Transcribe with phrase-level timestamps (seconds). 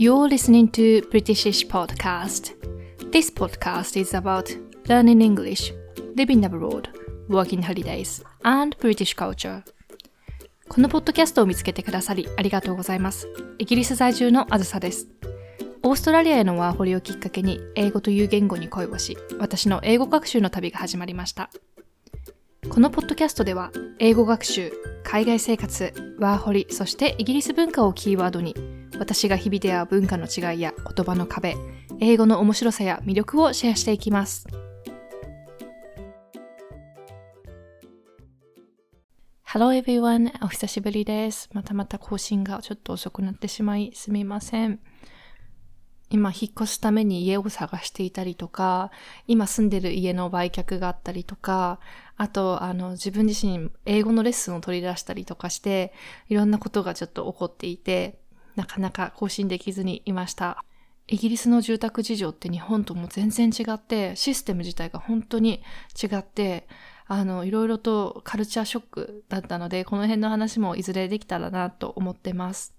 [0.00, 2.54] You're listening to Britishish Podcast.
[3.12, 4.50] This podcast is about
[4.88, 5.74] learning English,
[6.16, 6.88] living abroad,
[7.28, 9.62] working holidays, and British culture.
[10.70, 13.28] このポッドキャストを見つけてくださりありがとうございます。
[13.58, 15.06] イギリス在住のあずさです。
[15.82, 21.50] オーストラリアへのワーホリをきっかけに英語という言語に恋をし、私の英語学習の旅が始まりました。
[22.70, 24.72] このポッドキャストでは、英語学習、
[25.04, 31.56] 海外生活、ワーホリ、そしてイギリス文化をキーワードに、私が日々出会う文化の違いや言葉の壁、
[32.00, 34.46] 英語の面白さや魅力をシェアしていきます。
[39.42, 40.30] Hello everyone!
[40.44, 41.48] お久しぶりです。
[41.54, 44.80] またまた更新がちょっと遅くなってしまいすみません。
[46.10, 48.90] 今引っ越すために家を探していたりとか、
[49.26, 51.80] 今住んでる家の売却があったりとか、
[52.18, 55.94] あと、あの、自分自身英語のレッスンを取り出したりとかして、
[56.28, 58.20] いろんなことがちょっと起こっていて、
[58.60, 60.62] なかなか更新できずにいました。
[61.08, 65.62] イギリスの住宅事情って日本とも全然違って、システム自体が本当に
[66.00, 66.68] 違って、
[67.06, 72.74] あの、いろいろとカルチャーショックだったので、この辺の話もいずれできたらなと思ってます。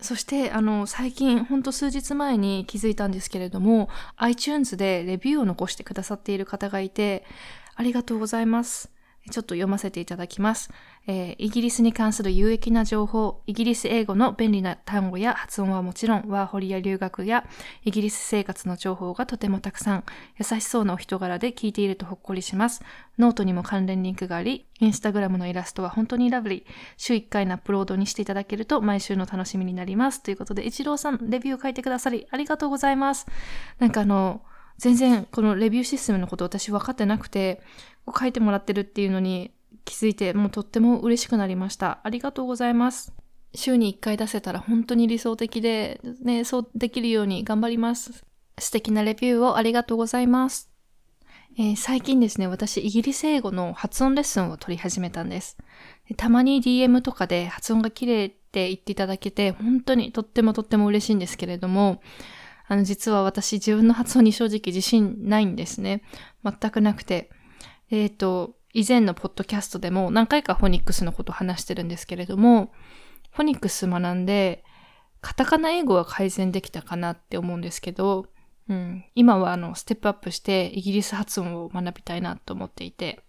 [0.00, 7.24] そして、あの、最近、ほんと数日前に気づいたんですけれども、iTunes でレビューを残してくださっている方がいて、
[7.76, 8.90] ありがとうございます。
[9.30, 10.70] ちょっと読ませていただきます。
[11.06, 17.44] えー、イギリスに関する有益な情報、イギリス英語の便利な単語や発音はもちろん、ワーホリや留学や
[17.84, 20.04] イギリス生活の情報がとてもたくさん、
[20.38, 22.82] 優しそうなお人柄で聞いているとほっこりします。
[23.18, 26.64] ノートにも関連リンクがあり、インスタグラムのイラストは本当にラブリー。
[26.96, 30.22] 週1回のアップロードにしていただけると毎週の楽しみになります。
[30.22, 33.26] ということで、一郎さん、レビューを書いてくださり、ありがとうございます。
[33.78, 34.42] なんかあの、
[34.78, 37.62] 全然このレビューシステムのこと私分かってなくて、
[38.18, 39.52] 書いてもらってるっていうのに
[39.84, 42.00] 気づいて、もうとっても嬉しくなりました。
[42.02, 43.12] ありがとうございます。
[43.54, 48.24] 週に1回出せたら本当に理想的で、ね、そうできるように頑張ります。
[48.58, 50.70] 素敵なレビューをありがとうございます。
[51.58, 55.58] えー、最近ですね、私、イギリス英語の発音レッスンを取り始めたんです。
[56.16, 62.00] たまに DM とかで発音が綺麗って言っていただけて、本当にとってもとっても嬉しいんですけれども、
[62.72, 66.02] あの、実は私自分の発音に正直自信ないんですね。
[66.42, 67.28] 全くなくて。
[67.90, 72.72] えっ、ー、と、以前のポッドキャストでも何回かフォニックスのこと話してるんですけれども、
[73.30, 74.64] フォニックス学んで、
[75.20, 78.28] カタカナ英語は改善できたかなって思うんですけど、
[78.70, 83.20] うん、今はあの、ステップアップしてイギリス発音を学びたいなと思っていて、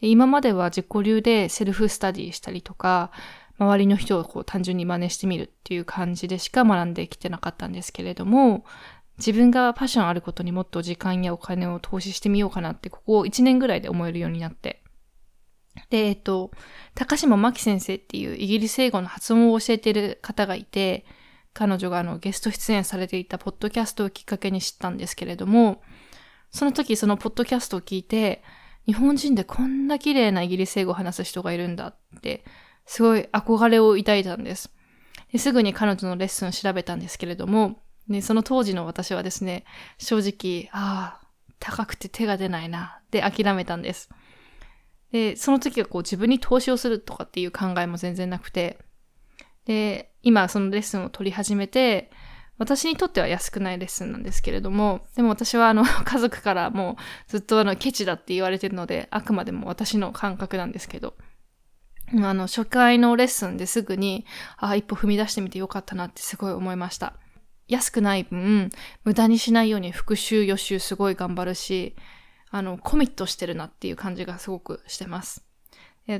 [0.00, 3.10] で今までは自己流で self study したりとか、
[3.58, 8.64] 周りの人をこう単純に真似してみるっていう感じでしか学んできてなかったんですけれども、
[9.18, 14.82] 自分がパッションあることにもっと時間やお金を投資してみようかなって、ここを1年ぐらいで思えるようになって。
[15.90, 16.52] で、えっと、
[16.94, 21.04] 高島真希先生っていうイギリス英語の発音を教えてる方がいて、
[21.52, 25.82] 彼女があのゲスト出演されていたポッドキャストをきっかけに知ったんですけれども、
[26.50, 28.44] その時そのポッドキャストを聞いて、
[28.86, 32.44] 日本人でこんな綺麗なイギリス英語を話す人がいるんだって、
[32.88, 34.72] すごい憧れを抱いたんです。
[35.30, 39.64] ですぐに彼女のレッスンを調べたんですけれども、ね、その当時の私はですね、
[39.98, 41.26] 正直、ああ、
[41.60, 44.08] 高くて手が出ないな、で諦めたんです。
[45.12, 48.78] で、その時はこう自分に投資をするとかっていう考えも全然なくて、
[49.66, 52.10] で、今そのレッスンを取り始めて、
[52.56, 56.96] 私にとっては安くないレッスンなんですけれども、でも私はあの 家族からもう
[57.30, 61.18] ずっとあのケチだって言われてるので、あくまでも私の感覚なんですけど、
[62.14, 64.24] あの初回のレッスンですぐに、
[64.56, 67.14] あ、一歩踏み出してみてよかったなってすごい思いました。
[67.68, 68.70] 安くない分、
[69.04, 71.96] 無駄にしないように復習予習すごい頑張るし、
[72.50, 75.44] あの、コミットしてるなっていう感じがすごくしてます。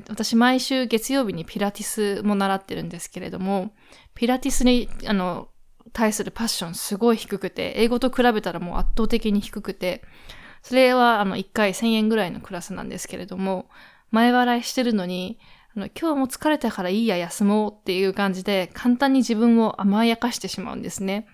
[0.08, 3.74] 私、毎週月曜日にピラティスも習ってるんですけれども、
[4.14, 5.48] ピラティスに、あの、
[5.94, 10.02] 対するパッションすごい低くて、英語と比べたらもう圧倒的に低くて、
[10.62, 13.70] それは、あの、1回1000円ぐらいのクラスなんですけれども、
[14.10, 15.38] 前払いしてるのに、
[15.78, 21.28] あの今日も疲れたからいいや休もうっていう感じで簡単に自分を甘やかしてしまうんですね。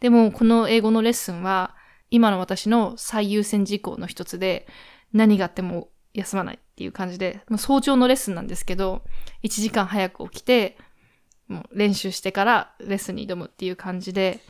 [0.00, 1.76] でも、この英語のレッスンは、
[2.10, 4.66] 今の私の最優先事項の一つで、
[5.12, 9.04] 何があっても休まないっていう感じでま、早朝のレッスンなんですけど、
[9.44, 10.76] 1時間早く起きて、
[11.46, 14.40] もう練習してからレッスンに挑むっていう感じで、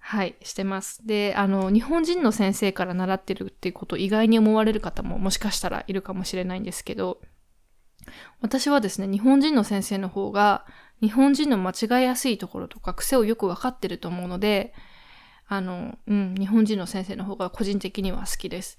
[0.00, 1.06] はい、してます。
[1.06, 7.20] で、あの、日本人の先生から習ってるっていうことを意外に思われる方ももしかしたらいるかもしれないんですけど、
[8.40, 10.66] 私はですね、日本人の先生の方が、
[11.00, 14.74] 日本人の間違いやすいところとか癖をよくわかってると思うので、
[15.48, 18.78] あの、うん、日本人の先生の方が個人的には好きです。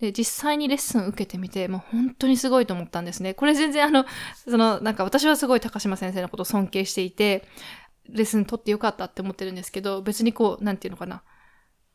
[0.00, 3.34] で、実際にレッスン受けてみて、もう本当にすごいと思ったんですね。
[3.34, 4.06] これ全然あの、
[4.48, 7.46] その、なんか私はすごい高島先生のことを尊敬していて、
[8.08, 11.22] レッスン取ってよかったって思ってるんですけど、別にこう、なんていうのかな。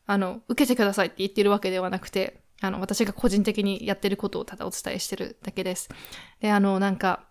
[0.06, 5.88] あの、受けてくださいって言ってるわけではなくて、あの、私が個人的にやってることをただお伝えしてるだけです。
[6.40, 7.24] で、あの、なんか、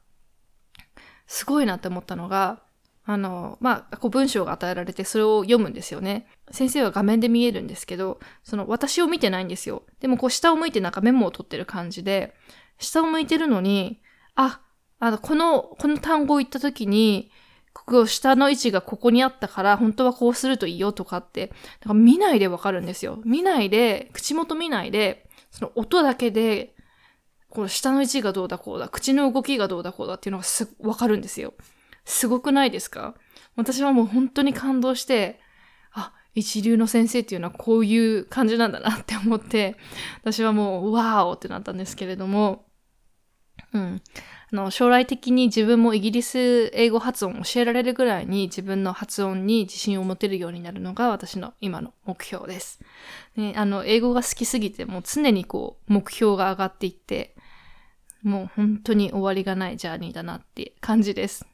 [1.28, 2.62] すごいなって思ったのが、
[3.08, 6.28] あの、まあ、こう文章が与えられてそれを読むんですよね。
[6.52, 9.84] 先生は画面で見えるんですけど、その私を見てないんですよ。
[10.00, 12.36] でもこう下を向いてなんかメモを取ってる感じで、
[12.80, 14.02] 下を向いてるのに、
[14.36, 14.62] あ、
[15.00, 17.32] あの、この、この単語を言った時に、
[17.76, 23.20] ここ下の位置がここにあったから、本当はこうするといいよとかって、だから見ないでわかるんですよ。
[23.26, 26.74] 見ないで、口元見ないで、その音だけで、
[27.50, 31.54] この下の位置がどうだこうだ、口の動きがどうだこうだっていうのがす、わかるんですよ。
[32.06, 33.16] すごくないですか？
[33.58, 35.42] 私はもう本当に感動して、
[35.92, 39.76] あ、一流の先生っていうのはこういう感じなんだなって思って、
[40.22, 42.66] 私はもう、わーおってなったんですけれども、
[43.76, 44.02] うん。
[44.54, 52.80] あの、将来的に自分もイギリス英語発音を教えられるぐらいに自分の発音に自信を持てるようになるのが私の今の目標です。
[53.36, 57.36] ね、あの、英語が好きすぎてもう常にこう、目標が上がっていって、
[58.24, 61.46] もう本当に終わりがないジャーニーだなって感じです。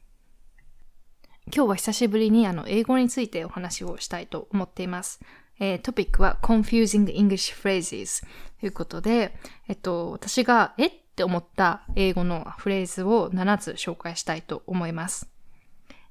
[1.54, 5.20] 今日は久しぶりにあの英語についてお話をしたいと思っています。
[5.58, 8.24] えー、トピックは Confusing English Phrases
[8.60, 9.36] ということで、
[9.68, 15.28] えっと、私がえって思った英語のフレーズを7つ紹介したいと思います。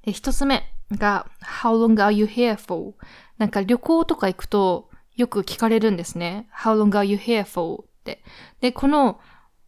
[0.04, 0.62] で一つ目
[0.92, 2.94] が How long are you here for?
[3.38, 6.48] なんか旅行とか行くとよく聞かれるんですね。
[6.56, 7.82] How long are you here for?
[7.82, 8.22] って。
[8.60, 9.20] で、この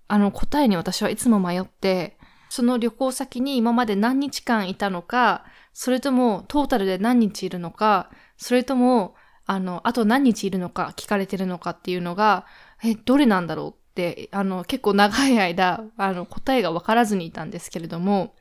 [0.07, 2.17] あの答えに私はいつも迷って、
[2.49, 9.17] その旅行先に今まで何日間いたのか、それともトータルで何日いるのか、それとも、
[9.47, 12.47] あの、あと何日いるのか聞かれてるのかっていうのが、
[12.83, 13.84] え、どれなんだろう、
[14.33, 18.35] あの、結構長い間、あの、答えがわからずにいたんですけれども、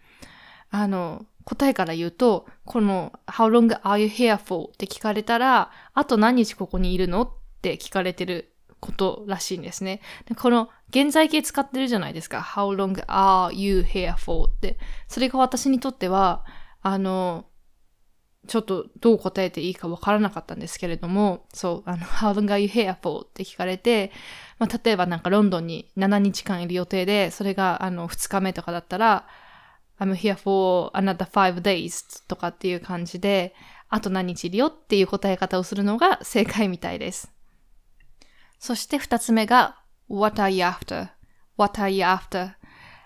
[0.72, 4.70] あの、答えから言うと、この、How long are you here for?
[4.70, 7.22] って聞かれたら、あと何日ここにいるの？
[7.24, 7.30] っ
[7.62, 10.02] て聞かれてることらしいんですね。
[10.26, 12.40] でこの現在形使ってるじゃないですか。
[12.40, 14.50] How long are you here for?
[14.50, 14.78] って。
[15.08, 16.46] それが私にとっては、
[16.82, 17.46] あの、
[18.48, 23.26] ちょっとどう答えていいかわからなかったんですけれども、そう、あの、How long are you here for?
[23.26, 24.12] って聞かれて、
[24.60, 29.28] まあ、例えばなんかロンドンに7日間いる予定で、それがあの2日目とかだったら、
[30.00, 33.56] I'm here for another five days とかっていう感じで、
[33.90, 37.32] あと何日いるよっていう答え方をするのが正解みたいです。
[38.60, 39.78] そして二つ目が、
[40.10, 42.56] What are you after?What are you after?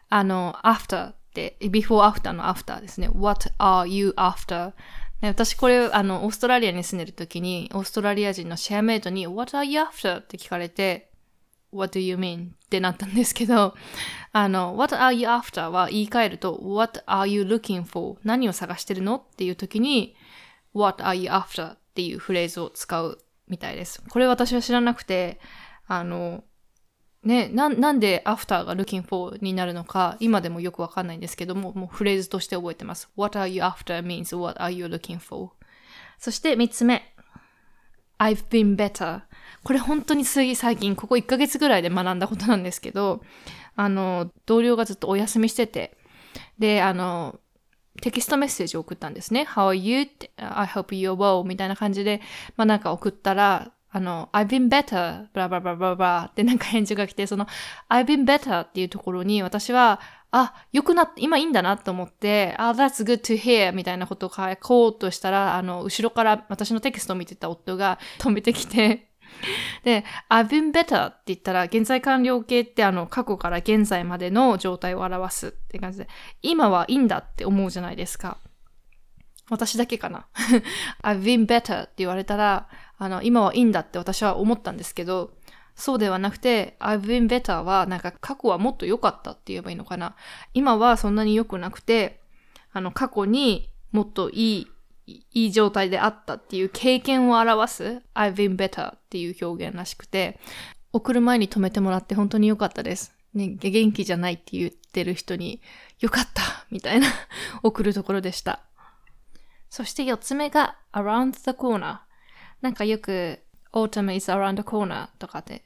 [0.09, 3.09] あの、after って、before after の after ですね。
[3.13, 4.73] What are you after?
[5.21, 10.19] 私これ、あの、オーストラリアに住んでる時に、オーストラリア人のシェアメイトに、What are you after?
[10.19, 11.09] って聞かれて、
[11.71, 12.51] What do you mean?
[12.51, 13.75] ってなったんですけど、
[14.31, 15.65] あの、What are you after?
[15.67, 18.19] は言い換えると、What are you looking for?
[18.23, 19.17] 何を探してるの？
[19.17, 20.15] っていう時に、
[20.73, 21.73] What are you after?
[21.73, 23.17] っていうフレーズを使う
[23.47, 24.03] みたいです。
[24.07, 25.39] これ私は知らなくて、
[25.87, 26.43] あの、
[27.27, 33.09] ね、な、なんで after が looking for になるのか、今でもよくわかんないんですけども、もうフレーズとして覚えてます。
[33.17, 35.49] What are you after means what are you looking for?
[36.17, 37.13] そして三つ目。
[38.17, 39.23] I've been better.
[39.63, 43.21] これ本当に最近、ここ1ヶ月ぐらいで学んだことなんですけど、
[43.75, 45.97] あの、同僚がずっとお休みしてて、
[46.57, 47.41] で、あの、
[48.01, 49.45] テキストメッセージを送ったんですね。
[49.49, 50.03] How are you?
[50.03, 52.21] って I hope you're well みたいな感じで、
[52.55, 57.47] まあなんか送ったら、あの、I've been better, ブラブラブラブラってなんか返事が来て、その
[57.89, 59.99] I've been better っていうところに私は、
[60.29, 69.09] あ、良くなって、今いいんだなと思って、あ、that's good to hear みたいなことを書こうとしたら、あの、後ろから私のテキストを見てた夫が 止めてきて、
[69.83, 76.07] で、I've been better って言ったら、現在完了形ってあの、過去から現在までの状態を表すって感じで、
[76.43, 78.37] 今はいいんだって思うじゃないですか。
[79.49, 80.27] 私だけかな。
[81.03, 85.31] I've been better って言われたら、あの、今はいいんだって私は思ったんですけど、
[85.75, 90.15] そうではなくて、I've been better はなんか過去はもっと良かったって言えばいいのかな。
[90.53, 92.21] 今はそんなに良くなくて、
[92.73, 94.67] あの、過去にもっといい
[95.07, 100.39] いい状態であったっていう経験を表す I've been better っていう表現らしくて、
[100.91, 103.13] 送る前に止めてもらって本当に良かったです。
[103.33, 105.61] ね、元気じゃないって言ってる人に、
[105.99, 107.07] よかった みたいな
[107.63, 108.61] 送るところでした。
[109.69, 111.99] そして四つ目が around the corner。
[112.61, 113.39] なんかよく
[113.73, 115.63] autumn is around the corner とかって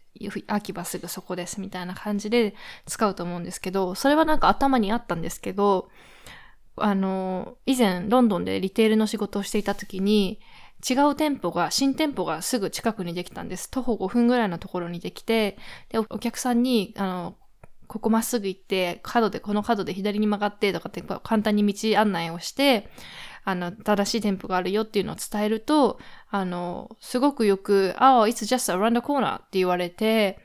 [0.47, 2.53] 秋はすぐそこですみたいな感じで
[2.85, 5.89] 使うと思うんですけど、それはなんか頭にあったんですけど、
[6.75, 10.39] あの、以前ロンドンでリテールの仕事をしていた時に、
[10.87, 13.69] 違う店舗が、新店舗がすぐ近くにできたんです。
[13.69, 15.57] 徒歩5分ぐらいのところにできて、
[15.89, 17.35] で、お客さんに、あの、
[17.91, 22.89] ここまっすぐ行って、角で、この角で左に曲がってとかって簡単に道案内をして、
[23.43, 30.39] あの、正しい店舗があるよっていうのを伝えると、あの、すごくよく、ああ、it's just around the corner って言われて、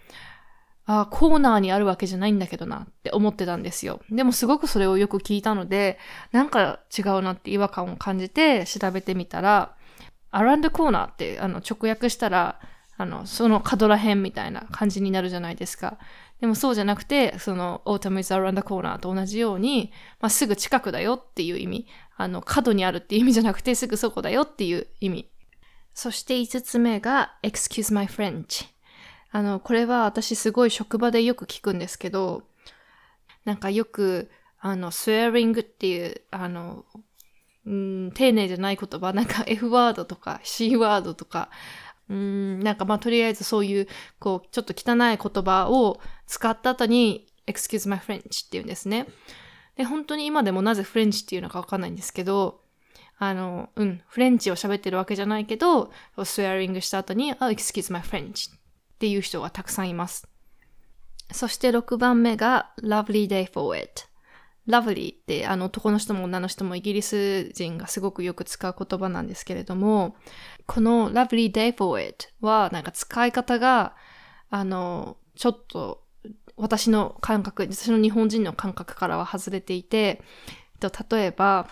[0.86, 4.00] ああ、コーナーにあるわけじゃないんだけどなって思ってたんですよ。
[4.10, 6.00] でもすごくそれをよく聞いたので、
[6.32, 9.76] なんか違うなって違和感を感じて調べてみたら、
[10.32, 12.58] around the corner ってあの直訳したら、
[12.98, 15.98] あの、その角ら辺みたいな感じになるじゃないですか。
[16.40, 21.86] でもそうじゃなくて、その autumn is around the corner と同じように、まあ、すぐ近くだよっていう意味。
[22.16, 25.30] あの、角にあるっていう意味じゃなくて、すぐそこだよっていう意味。
[25.94, 28.66] そして5つ目が excuse my French。
[29.30, 32.42] あの、これは私すごい職場でよく聞くんですけど、
[33.44, 36.84] なんかよく、あの、スウェアリングっていう、あの、
[37.66, 41.50] うん、丁寧じゃない言葉、なんか F ワードとか C ワードとか、
[42.08, 49.06] うん、なんかまあとりあえずそういう、こう、ちょっと汚い言葉を使った後に、excuse my French って言うんですね。
[49.76, 52.60] で、本当に今でもなぜフレンチっていうのかわかんないんですけど、
[53.18, 55.90] あの、うん、フレンチを喋ってるわけじゃないけど、
[56.24, 58.58] スウェアリングした後に、oh, excuse my French っ
[58.98, 60.28] ていう人がたくさんいます。
[61.32, 64.04] そして6番目が lovely day for it。
[64.68, 70.16] lovely ってあの男の人も女の人もイギリス人がすごくよく使う言葉なんですけれども、
[70.66, 73.94] この lovely day for it はなんか使い方が
[74.50, 76.04] あの、ちょっと
[76.56, 80.22] 私の感覚、私の日本人の感覚からは外れていて、
[80.80, 81.68] 例えば、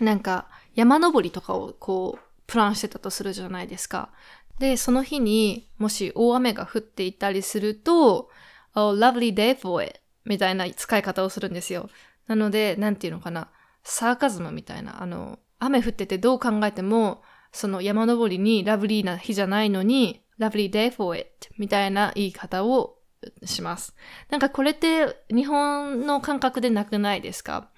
[0.00, 4.10] なんか山登りとかをこう、プランしてたとするじゃないですか。
[4.58, 8.28] で、その日にもし大雨が降っていたりすると、
[8.74, 11.88] oh, lovely day for it みたいな使い方をするんですよ。
[12.26, 13.50] なので、なんていうのかな、
[13.84, 22.98] サーカズムみたいな、あの、雨降っててどう考えても、その山登りにラブリーな日じゃないのに、lovely day for it みたいな言い方を
[23.44, 23.94] します。
[24.30, 27.70] なんかこれって日本の感覚でなくないですか？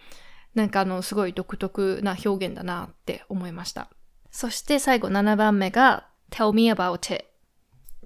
[0.54, 3.90] なんかあの、すごい独特な表現だなって思いました。
[4.30, 7.24] そして最後7番目が tell me about it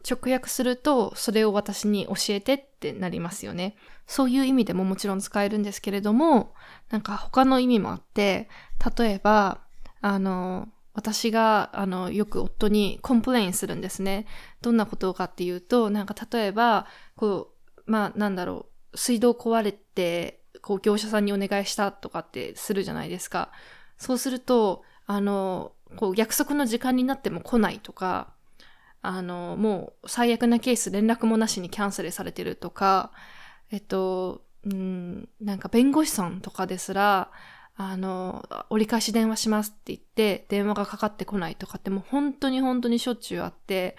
[0.08, 3.76] 直訳すると、それを私に教えてってなりますよね。
[4.06, 6.54] そういう意味でももちろん使えるんですけれども、
[6.90, 8.48] なんか他の意味もあって、
[8.96, 9.62] 例えば、
[10.00, 14.26] あの、私が、あの、よく夫に complain するんですね。
[14.62, 16.86] どんなことかっていうと、なんか例えば、
[17.16, 23.52] こう、まあ、なんだろう、水道壊れて、こう、業者さんにお願いしたとかってするじゃないですか。
[23.98, 28.32] そうすると、あの、こう約束の時間になっても来ないとか、
[29.02, 33.12] あの、もう最悪なケース連絡もなしにキャンセルされてるとか、
[33.70, 37.30] えっと、うん、なんか弁護士さんとかですら、
[37.78, 43.96] あの、折り返し電話しますって言って、電話がかかってこないとかってもう本当に本当にしょっちゅうあって、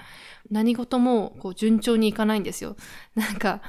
[0.50, 2.76] 何事もこう順調にいかないんですよ。
[3.16, 3.62] なんか、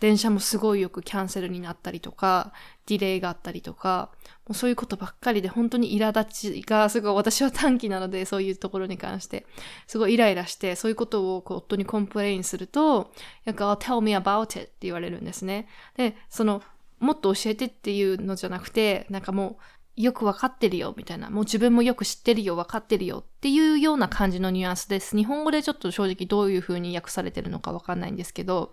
[0.00, 2.52] 電車もすごいよくキャンセルになったりとか、
[2.86, 4.10] delay があったりとか、
[4.48, 9.46] もうそういうことばっかりで本当に苛立ちがすごい私は短気なのでそういうところに関して
[9.86, 13.12] すごいイライラしてそういうことをこう夫に complain すると
[13.44, 15.68] なんか tell me about it って言われるんですね。
[15.96, 16.62] で、その
[17.02, 19.62] もっと教えてっていうのじゃなくてなんかもう
[19.94, 21.28] よくわかってるよ、みたいな。
[21.28, 25.14] もう自分もよく知ってるよ、わかってるよっていうような感じのニュアンスです。
[25.14, 28.72] 日本語でちょっと正直どういう風に訳されてるのかわかんないんですけど、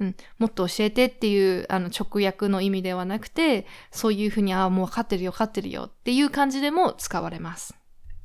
[0.00, 7.74] うん、もっと教えてっていうあの直訳の意味ではなくて、そういう風に、ああ、もうわかってるよ、わかってるよっていう感じでも使われます。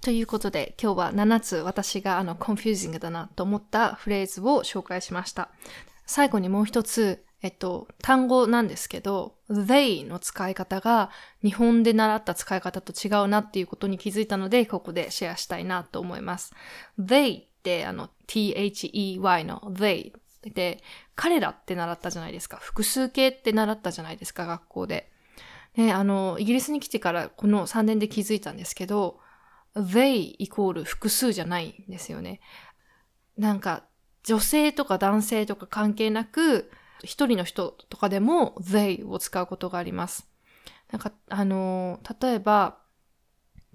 [0.01, 5.49] ということで、今日は7つ私があの、 confusing だなと思ったフレーズを紹介しました。
[6.05, 11.09] 最後にもう一つ、えっと、単語なんですけど、they の使い方が
[11.41, 16.53] 日本で習った使い方と違うなっていうことに気づいたので、ここでシェアしたいなと思います。
[16.99, 20.11] they ってあの t-h-e-y の they
[20.43, 20.81] で、
[21.15, 22.57] 彼らって習ったじゃないですか。
[22.57, 25.11] 複数形って習ったじゃないですか、学校で。
[25.75, 29.19] ね、あの、イギリスに来てからこの3年で気づいたんですけど、
[29.75, 32.41] they イコール複数じゃないんですよね。
[33.37, 33.83] なんか、
[34.23, 36.71] 女性とか男性とか関係なく、
[37.03, 40.29] 一人の人とかでも they を使うことがあります。
[40.91, 42.79] なんか、あの、例えば、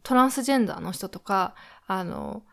[0.02, 1.54] トランスジェンダーの人とか、
[1.86, 2.44] あの、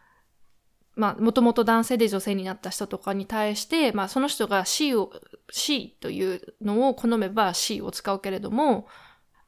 [0.95, 5.11] まあ、もともと男性で女性になった人とかに対して、まあ、その人が C を、
[5.51, 8.87] C というのを好めば C を使うけれども、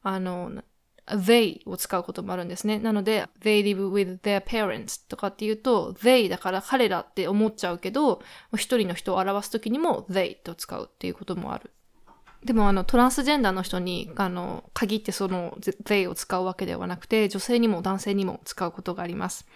[0.02, 0.62] あの、
[1.06, 2.78] they を使うこともあるんですね。
[2.78, 8.22] なので、they live with their parents とかっていうと、they だから彼らって思っちゃうけど、
[8.56, 11.70] 一人の人を表すときにも they と使うっていうこともある。
[12.44, 19.46] でもあのトランスジェンダーの人にあの限ってその they を使うわけではなくて女性にも男性にも使うことがあります。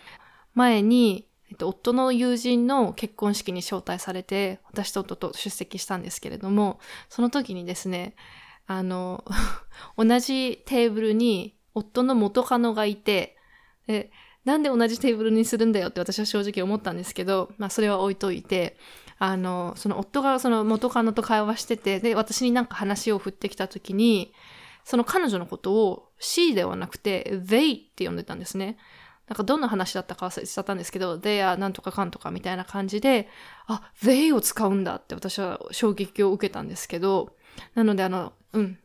[0.54, 6.78] 前にえっと、夫の友人の結婚式に招待されて、私と夫と出席したんですけれども、
[7.08, 8.14] その時にですね、
[8.68, 9.24] あの、
[9.96, 13.36] 同じテーブルに夫の元カノがいて、
[13.86, 14.12] で、
[14.44, 18.76] なんで同じテーブルにするんだよって私は正直思ったんですけど、まあそれは置いといて、
[19.18, 24.32] あの、その夫がその元カノと会話してて、で、私になんか話を振ってきた時に、
[24.84, 28.76] その彼女のことを C ではなくて they って呼んでたんですね。
[29.28, 33.28] なんかどんな話だったか忘れちゃったんですけど、they はなんとかかんとかみたいな感じで、
[33.66, 37.34] あ、they を使うんだって私は衝撃を受けたんですけど、
[37.74, 38.78] なのであの、うん。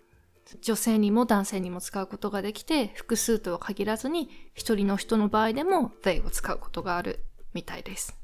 [0.61, 8.17] 女性にも男性にも使うことができて、複数とは限らずに、一人の人の場合でも they を使うことがあるみたいです。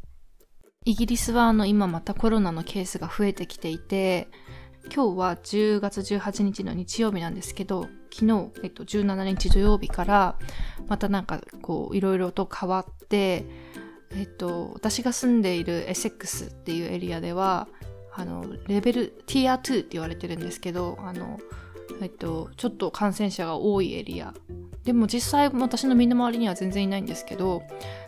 [0.86, 4.28] イギリスはあの今またコロナのケースが増えてきていて、
[4.94, 10.36] 今日は10月18日の日曜日なんですけど、昨日、えっと、17日土曜日から、
[10.88, 13.46] またなんかこう、いろいろと変わって、
[14.12, 17.68] えっと、私が住んでいるエセックスっていうエリアでは、
[18.20, 21.40] あの、レベル、ティア2って言われてるんですけど、あの、
[22.02, 24.34] えっと、ちょっと感染者が多いエリア。
[24.84, 27.64] でも実際私の身の回りには全然いないんですけど、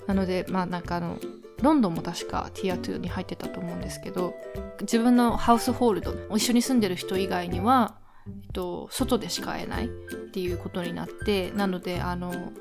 [0.07, 1.17] なので、まあなんかあの、
[1.61, 4.33] ロンドンも確かティア2に入ってたと思うんですけど
[4.81, 9.89] 自分のハウスホールド一緒に住んでる人以外には、えっと、外でしか会えないっ
[10.31, 12.51] ていうことになってなのであの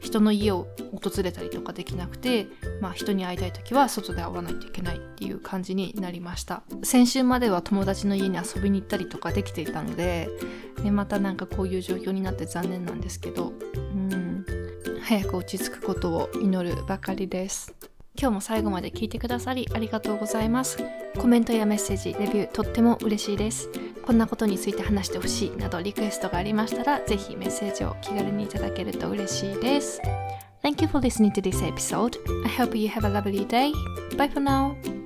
[0.00, 2.46] 人の家を訪れたりとかできなくて、
[2.80, 10.28] まあ、人に会いたい時は外で会わないといけないっていう感じになりました先週までは友達の家に遊びに行ったりとかできていたので
[10.82, 14.44] でまたなんかこういう状況になって残念なんですけどうん
[15.02, 17.74] 早く落ち着くことを祈るばかりです
[18.20, 20.78] 今日も最後まで聞いてくださりありがとうございます。
[21.16, 23.70] コメントやメッセージ、レビューとっても嬉しいです。
[24.08, 30.00] こんなことについて話してほしいなどリクエストがありましたら、ぜひメッセージを気軽にいただけると嬉しいです。
[30.62, 32.16] Thank you for listening to this episode.
[32.42, 33.70] I hope you have a lovely day.
[34.16, 34.97] Bye for now.